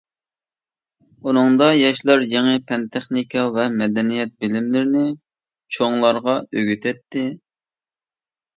[1.27, 5.05] ئۇنىڭدا ياشلار يېڭى پەن-تېخنىكا ۋە مەدەنىيەت بىلىملىرىنى
[5.77, 7.29] چوڭلارغا ئۆگىتەتتى.